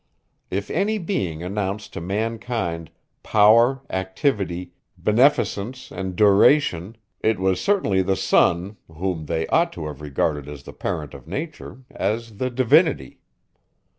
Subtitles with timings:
[0.49, 2.89] If any being announced to mankind,
[3.21, 10.01] power, activity, beneficence, and duration, it was certainly the Sun, whom they ought to have
[10.01, 13.19] regarded as the parent of nature, as the divinity.